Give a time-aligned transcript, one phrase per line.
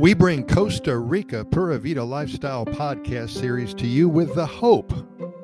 [0.00, 4.94] We bring Costa Rica Pura Vida Lifestyle podcast series to you with the hope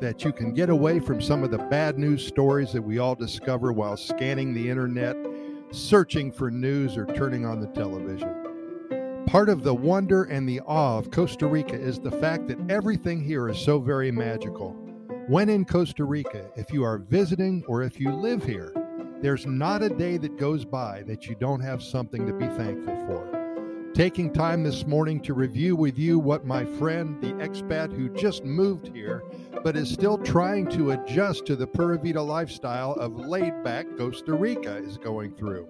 [0.01, 3.15] that you can get away from some of the bad news stories that we all
[3.15, 5.15] discover while scanning the internet,
[5.73, 9.25] searching for news, or turning on the television.
[9.27, 13.23] Part of the wonder and the awe of Costa Rica is the fact that everything
[13.23, 14.86] here is so very magical.
[15.29, 18.73] When in Costa Rica, if you are visiting or if you live here,
[19.21, 22.97] there's not a day that goes by that you don't have something to be thankful
[23.07, 23.37] for
[23.97, 28.45] taking time this morning to review with you what my friend, the expat who just
[28.45, 29.25] moved here
[29.65, 34.35] but is still trying to adjust to the Pura Vida lifestyle of laid back Costa
[34.35, 35.67] Rica, is going through.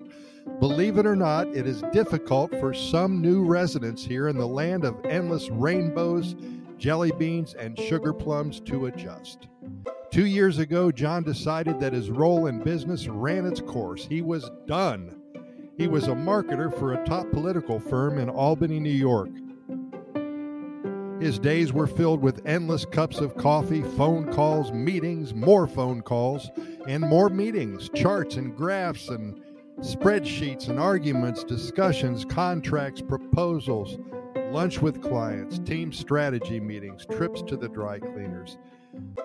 [0.58, 4.84] Believe it or not, it is difficult for some new residents here in the land
[4.84, 6.34] of endless rainbows,
[6.78, 9.48] jelly beans, and sugar plums to adjust.
[10.10, 14.06] Two years ago, John decided that his role in business ran its course.
[14.06, 15.16] He was done
[15.76, 19.28] he was a marketer for a top political firm in Albany, New York.
[21.20, 26.50] His days were filled with endless cups of coffee, phone calls, meetings, more phone calls,
[26.88, 29.38] and more meetings, charts and graphs and
[29.80, 33.98] spreadsheets and arguments, discussions, contracts, proposals,
[34.50, 38.58] lunch with clients, team strategy meetings, trips to the dry cleaners.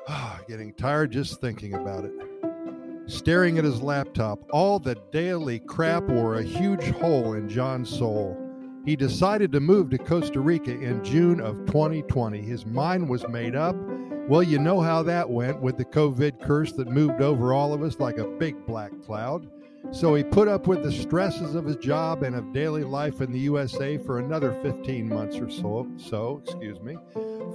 [0.08, 2.12] Ah, getting tired just thinking about it.
[3.08, 8.38] Staring at his laptop, all the daily crap wore a huge hole in John's soul.
[8.86, 12.42] He decided to move to Costa Rica in June of 2020.
[12.42, 13.76] His mind was made up.
[14.28, 17.84] Well, you know how that went with the COVID curse that moved over all of
[17.84, 19.48] us like a big black cloud.
[19.92, 23.32] So he put up with the stresses of his job and of daily life in
[23.32, 26.98] the USA for another 15 months or so, so, excuse me.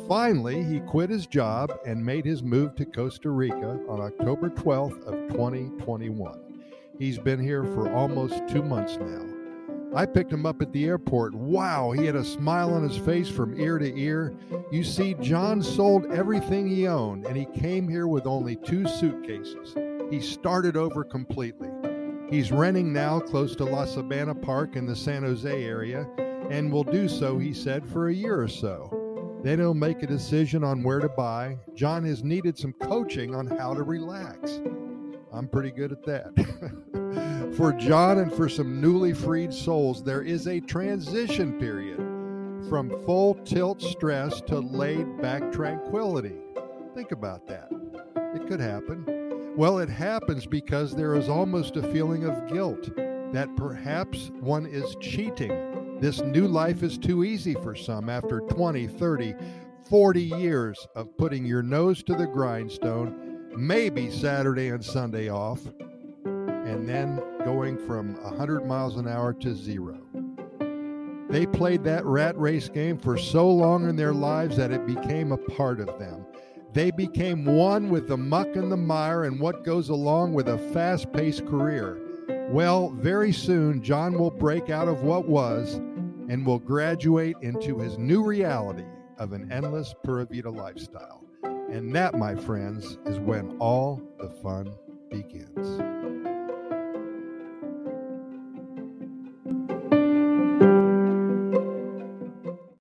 [0.07, 5.03] Finally, he quit his job and made his move to Costa Rica on October 12th
[5.07, 6.61] of 2021.
[6.99, 9.25] He's been here for almost 2 months now.
[9.95, 11.35] I picked him up at the airport.
[11.35, 14.35] Wow, he had a smile on his face from ear to ear.
[14.71, 19.75] You see, John sold everything he owned and he came here with only two suitcases.
[20.11, 21.71] He started over completely.
[22.31, 26.09] He's renting now close to La Sabana Park in the San Jose area
[26.51, 29.41] and will do so, he said, for a year or so.
[29.43, 31.57] Then he'll make a decision on where to buy.
[31.75, 34.61] John has needed some coaching on how to relax.
[35.33, 37.53] I'm pretty good at that.
[37.57, 41.99] for John and for some newly freed souls, there is a transition period
[42.69, 46.39] from full tilt stress to laid back tranquility.
[46.95, 47.69] Think about that.
[48.35, 49.16] It could happen.
[49.57, 52.95] Well, it happens because there is almost a feeling of guilt
[53.33, 55.99] that perhaps one is cheating.
[55.99, 59.35] This new life is too easy for some after 20, 30,
[59.89, 65.61] 40 years of putting your nose to the grindstone, maybe Saturday and Sunday off,
[66.27, 69.99] and then going from 100 miles an hour to zero.
[71.31, 75.33] They played that rat race game for so long in their lives that it became
[75.33, 76.27] a part of them.
[76.77, 80.59] They became one with the muck and the mire and what goes along with a
[80.75, 81.99] fast paced career.
[82.51, 85.77] Well, very soon, John will break out of what was
[86.29, 88.85] and will graduate into his new reality
[89.17, 91.25] of an endless Pura Vida lifestyle.
[91.43, 94.75] And that, my friends, is when all the fun
[95.09, 96.26] begins.